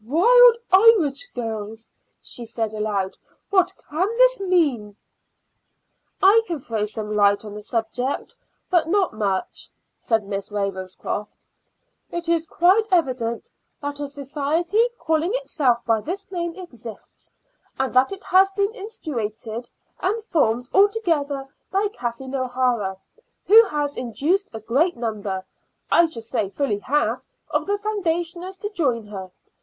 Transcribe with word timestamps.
"'Wild 0.03 0.57
Irish 0.71 1.27
Girls,'" 1.35 1.87
she 2.23 2.43
said 2.43 2.73
aloud. 2.73 3.19
"What 3.51 3.71
can 3.87 4.07
this 4.17 4.39
mean?" 4.39 4.95
"I 6.23 6.41
can 6.47 6.59
throw 6.59 6.85
some 6.85 7.15
light 7.15 7.45
on 7.45 7.53
the 7.53 7.61
subject, 7.61 8.33
but 8.71 8.87
not 8.87 9.13
much," 9.13 9.69
said 9.99 10.25
Miss 10.25 10.49
Ravenscroft. 10.51 11.43
"It 12.09 12.27
is 12.27 12.47
quite 12.47 12.87
evident 12.89 13.47
that 13.79 13.99
a 13.99 14.07
society 14.07 14.81
calling 14.97 15.33
itself 15.35 15.85
by 15.85 16.01
this 16.01 16.31
name 16.31 16.55
exists, 16.55 17.31
and 17.77 17.93
that 17.93 18.11
it 18.11 18.23
has 18.23 18.49
been 18.57 18.73
instituted 18.73 19.69
and 19.99 20.23
formed 20.23 20.67
altogether 20.73 21.47
by 21.69 21.89
Kathleen 21.93 22.33
O'Hara, 22.33 22.97
who 23.45 23.65
has 23.65 23.95
induced 23.95 24.49
a 24.51 24.61
great 24.61 24.97
number 24.97 25.45
I 25.91 26.07
should 26.07 26.23
say 26.23 26.49
fully 26.49 26.79
half 26.79 27.23
of 27.51 27.67
the 27.67 27.77
foundationers 27.77 28.57
to 28.61 28.69
join 28.71 29.05
her. 29.05 29.31